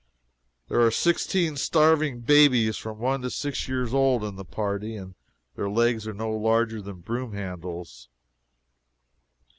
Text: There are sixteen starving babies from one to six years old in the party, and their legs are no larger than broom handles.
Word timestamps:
There 0.67 0.81
are 0.81 0.89
sixteen 0.89 1.57
starving 1.57 2.21
babies 2.21 2.75
from 2.75 2.97
one 2.97 3.21
to 3.21 3.29
six 3.29 3.67
years 3.67 3.93
old 3.93 4.23
in 4.23 4.35
the 4.35 4.43
party, 4.43 4.95
and 4.95 5.13
their 5.55 5.69
legs 5.69 6.07
are 6.07 6.13
no 6.15 6.31
larger 6.31 6.81
than 6.81 7.01
broom 7.01 7.33
handles. 7.33 8.09